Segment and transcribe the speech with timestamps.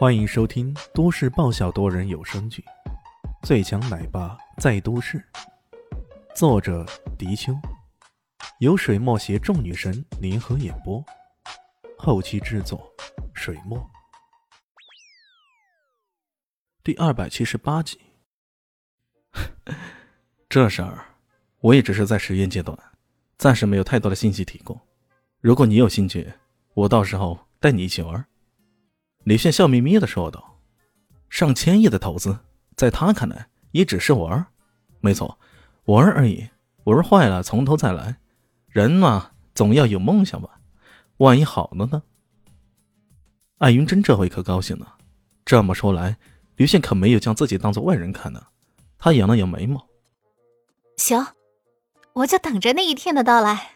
[0.00, 2.64] 欢迎收听都市爆笑多人有声剧
[3.46, 5.18] 《最强奶爸在都市》，
[6.34, 6.86] 作者：
[7.18, 7.52] 迪秋，
[8.60, 11.04] 由水墨携众女神联合演播，
[11.98, 12.90] 后期制作：
[13.34, 13.78] 水墨。
[16.82, 18.00] 第二百七十八集。
[20.48, 21.04] 这事儿，
[21.58, 22.74] 我也只是在实验阶段，
[23.36, 24.80] 暂时没有太多的信息提供。
[25.42, 26.32] 如果你有兴趣，
[26.72, 28.26] 我到时候带你一起玩。
[29.24, 30.58] 李炫笑眯眯的说道
[31.28, 32.38] ：“上千亿的投资，
[32.76, 34.46] 在他看来也只是玩
[35.00, 35.38] 没错，
[35.84, 36.48] 玩而已。
[36.84, 38.16] 玩坏了，从头再来。
[38.68, 40.60] 人嘛，总要有梦想吧？
[41.18, 42.02] 万一好了呢？”
[43.58, 44.96] 艾云珍这回可高兴了。
[45.44, 46.16] 这么说来，
[46.56, 48.46] 李炫可没有将自己当做外人看呢。
[48.98, 49.86] 他扬了扬眉毛
[50.96, 51.26] ：“行，
[52.14, 53.72] 我就等着那一天的到来。”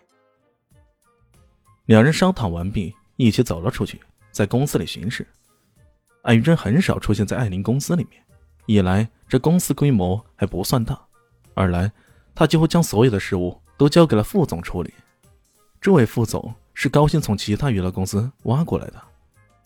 [1.85, 4.01] 两人商讨完毕，一起走了出去，
[4.35, 5.25] 在公司里巡视。
[6.23, 8.21] 艾云珍很少出现在艾琳公司里面，
[8.67, 11.01] 一来这公司规模还不算大，
[11.55, 11.91] 二来
[12.35, 14.93] 他几乎将所有的事务都交给了副总处理。
[15.81, 19.01] 这位副总是高薪从其他娱乐公司挖过来的，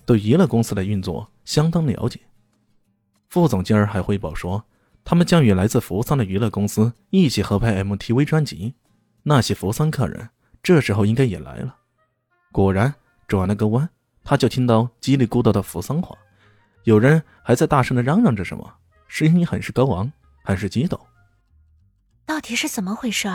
[0.04, 2.20] 对娱乐公司的运作相当了解。
[3.30, 4.62] 副总今儿还汇报说，
[5.02, 8.74] 他们将与来自扶桑的娱乐公司一起合拍 MTV 专辑，
[9.22, 10.28] 那些扶桑客人
[10.62, 11.76] 这时候应该也来了。
[12.52, 12.92] 果然
[13.26, 13.88] 转了个弯，
[14.28, 16.14] 他就听到叽里咕噜的扶桑话，
[16.84, 18.74] 有人还在大声的嚷嚷着什么，
[19.06, 20.12] 声音很是高昂，
[20.44, 21.00] 很是激动。
[22.26, 23.26] 到底是怎么回事？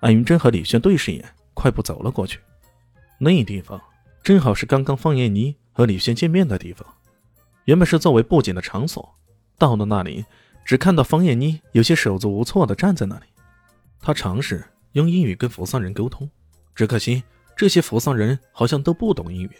[0.00, 2.40] 安云珍和李轩对视一眼，快步走了过去。
[3.18, 3.78] 那地方
[4.22, 6.88] 正好是刚刚方艳妮和李轩见面的地方，
[7.66, 9.14] 原本是作为布景的场所。
[9.58, 10.24] 到了那里，
[10.64, 13.26] 只看到方艳妮有些手足无措的站在那里。
[14.00, 16.26] 她尝试用英语跟扶桑人沟通，
[16.74, 17.22] 只可惜。
[17.56, 19.50] 这些扶桑人好像都不懂英语，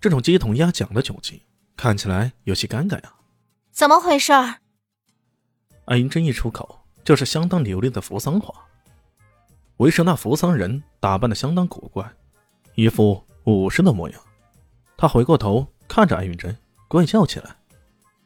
[0.00, 1.40] 这种鸡同鸭讲的窘境
[1.76, 3.12] 看起来有些尴尬呀。
[3.72, 4.32] 怎么回事？
[5.86, 8.54] 安云真一出口就是相当流利的扶桑话。
[9.78, 12.08] 为首那扶桑人打扮的相当古怪，
[12.76, 14.20] 一副武士的模样。
[14.96, 17.56] 他回过头看着安云真，怪笑起来：“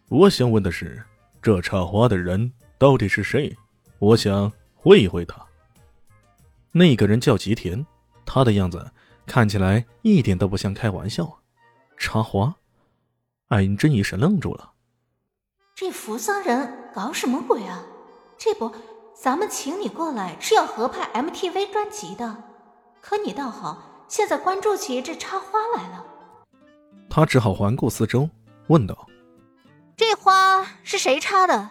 [0.09, 1.03] 我想问的是，
[1.43, 3.57] 这插花的人到底是谁？
[3.99, 5.45] 我想会一会他。”
[6.71, 7.85] 那个人叫吉田。
[8.33, 8.93] 他的样子
[9.27, 11.35] 看起来一点都不像开玩笑啊！
[11.99, 12.55] 插花，
[13.49, 14.71] 艾因真一时愣住了。
[15.75, 17.83] 这扶桑人搞什么鬼啊？
[18.39, 18.73] 这不，
[19.21, 22.45] 咱们请你过来是要合拍 MTV 专辑的，
[23.01, 26.05] 可你倒好，现在关注起这插花来了。
[27.09, 28.31] 他只好环顾四周，
[28.69, 29.09] 问道
[29.99, 31.69] ：“这花是谁插的？”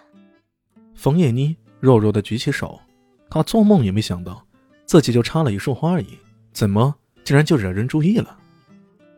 [0.93, 2.81] 冯叶妮弱弱的举起手，
[3.29, 4.45] 她做梦也没想到
[4.85, 6.19] 自己就插了一束花而已。
[6.51, 8.37] 怎么竟然就惹人注意了？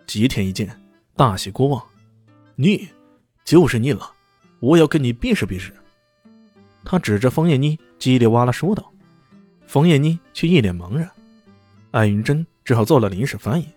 [0.06, 0.70] 吉田一见，
[1.16, 1.82] 大喜过望，
[2.56, 2.90] 你
[3.46, 4.12] 就是你了，
[4.60, 5.74] 我要跟你比试比试。
[6.84, 8.92] 他指着方艳妮，叽里哇啦说道。
[9.66, 11.10] 冯艳妮却一脸茫然。
[11.92, 13.68] 艾云珍只好做了临时翻译。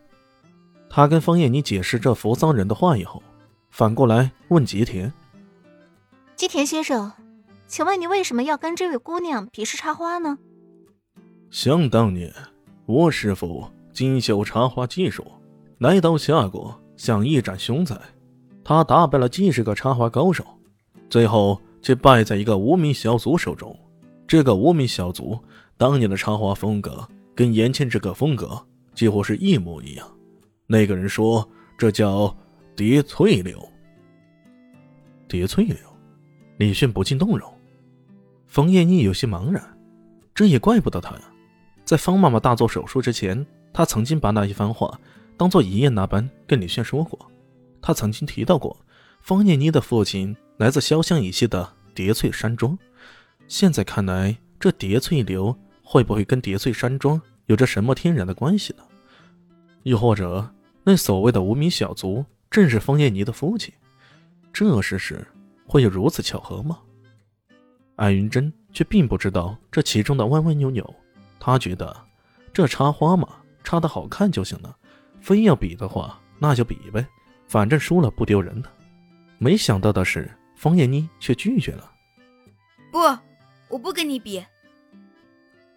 [0.91, 3.23] 他跟方艳妮解释这扶桑人的话以后，
[3.71, 5.13] 反过来问吉田
[6.35, 7.13] ：“吉田先生，
[7.67, 10.39] 请问你为什么要跟这位姑娘比试插花呢？”
[11.51, 12.33] 想当年。
[12.87, 15.25] 我师傅精修插花技术，
[15.79, 17.99] 来到夏国想一展雄才，
[18.63, 20.45] 他打败了几十个插花高手，
[21.09, 23.75] 最后却败在一个无名小卒手中。
[24.27, 25.39] 这个无名小卒
[25.79, 28.61] 当年的插花风格跟眼前这个风格
[28.95, 30.07] 几乎是一模一样。
[30.67, 31.47] 那个人说
[31.79, 32.37] 这叫
[32.77, 33.67] 叠翠柳。
[35.27, 35.77] 叠翠柳，
[36.59, 37.51] 李迅不禁动容。
[38.47, 39.63] 冯艳妮有些茫然，
[40.35, 41.23] 这也怪不得他呀。
[41.85, 44.99] 在方妈妈大做手术之前，他曾经把那一番话
[45.37, 47.19] 当做遗言那般跟李炫说过。
[47.83, 48.77] 他曾经提到过，
[49.21, 52.79] 方念妮的父亲来自潇湘以西的叠翠山庄。
[53.47, 58.83] 现在看来，这叠翠流会不会跟叠翠山庄有着什么天然的关系呢？
[59.83, 60.51] 又或者，
[60.83, 63.75] 那所谓的无名小卒正是方念妮的父亲？
[64.51, 65.23] 这事实
[65.67, 66.79] 会有如此巧合吗？
[67.97, 70.95] 艾云珍却并不知道这其中的弯弯扭扭。
[71.39, 71.95] 他觉得，
[72.53, 73.29] 这插花嘛，
[73.63, 74.77] 插的好看就行了。
[75.21, 77.07] 非要比的话，那就比呗，
[77.49, 78.71] 反正输了不丢人的。
[79.39, 81.91] 没想到的是，方艳妮却拒绝了。
[82.93, 82.99] 不，
[83.69, 84.45] 我不跟你比。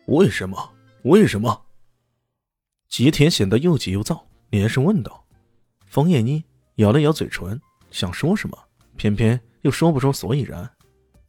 [0.06, 0.74] 为什么？
[1.04, 1.66] 为什么？
[2.88, 5.26] 吉田显得又急又躁，连声问道。
[5.86, 6.44] 方艳妮
[6.76, 7.60] 咬了咬嘴唇，
[7.92, 8.58] 想说什么，
[8.96, 10.70] 偏偏又说不出所以然。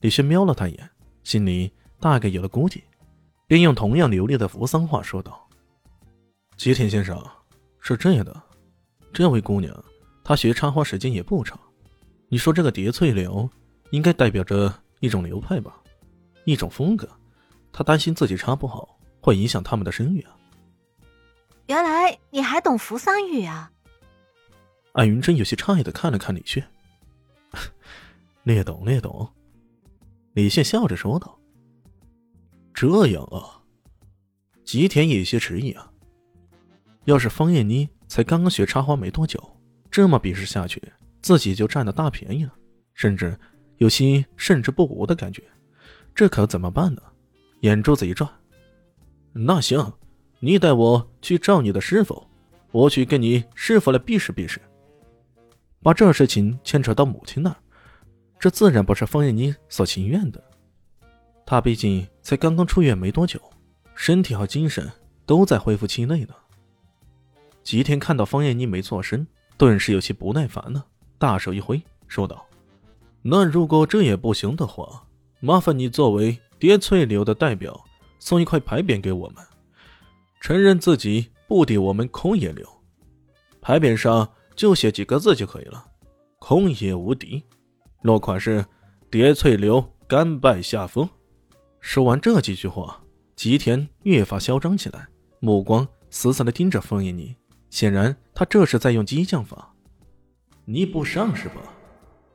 [0.00, 0.90] 李轩瞄了他一眼，
[1.25, 2.84] 心里大概有了估计。
[3.49, 5.49] 便用同样流利的扶桑话说道
[6.59, 7.19] ：“吉田先生，
[7.81, 8.43] 是这样的，
[9.11, 9.75] 这位姑娘
[10.23, 11.59] 她学插花时间也不长，
[12.29, 13.49] 你说这个叠翠流，
[13.91, 15.83] 应该代表着一种流派吧，
[16.45, 17.09] 一种风格。
[17.73, 20.37] 她担心自己插不好，会影响他们的声誉啊。
[21.69, 23.73] 原来你还懂扶桑语啊？
[24.93, 26.62] 艾云珍有些诧异的看了看李炫，
[28.45, 29.27] 略懂略懂。
[30.35, 31.38] 李现笑着说道
[32.78, 33.58] ：“这样啊。”
[34.64, 35.90] 吉田有些迟疑啊。
[37.06, 39.42] 要是方艳妮才刚刚学插花没多久，
[39.90, 40.80] 这么比试下去，
[41.20, 42.52] 自己就占了大便宜了，
[42.94, 43.36] 甚至
[43.78, 45.42] 有些胜之不武的感觉，
[46.14, 47.02] 这可怎么办呢？
[47.62, 48.30] 眼珠子一转，
[49.32, 49.92] 那行，
[50.38, 52.25] 你带我去找你的师傅，
[52.70, 54.60] 我去跟你师傅来比试比试。
[55.82, 57.56] 把这事情牵扯到母亲那儿，
[58.38, 60.44] 这自然不是方艳妮所情愿的。
[61.50, 63.41] 他毕竟才刚刚出院没多久，
[63.95, 64.87] 身体和精神
[65.25, 66.35] 都在恢复期内呢。
[67.65, 70.85] 吉田看到方艳妮没做声，顿时有些不耐烦了，
[71.17, 72.45] 大手一挥，说道
[73.25, 75.03] ：“那如果这也不行的话，
[75.41, 77.83] 麻烦你作为……”叠翠流的代表
[78.19, 79.43] 送一块牌匾给我们，
[80.43, 82.69] 承认自己不敌我们空野流。
[83.62, 85.87] 牌匾上就写几个字就可以了
[86.39, 87.43] ：“空野无敌。”
[88.03, 88.62] 落款是
[89.11, 91.09] “叠翠流甘拜下风”。
[91.88, 93.02] 说完这几句话，
[93.35, 95.08] 吉田越发嚣张起来，
[95.40, 97.35] 目光死死地盯着风野妮，
[97.70, 99.75] 显然他这是在用激将法。
[100.67, 101.62] 你不上是吧？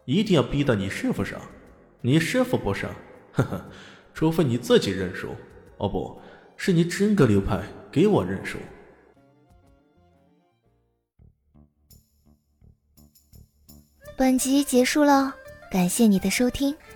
[0.06, 1.40] 一定要逼到你师傅上，
[2.02, 2.90] 你师傅不上，
[3.34, 3.64] 呵呵。
[4.12, 5.30] 除非你自己认输，
[5.78, 6.20] 哦，不
[6.58, 7.62] 是你真个流派
[7.92, 8.58] 给我认输。
[14.18, 15.36] 本集结束了，
[15.70, 16.76] 感谢你的收听，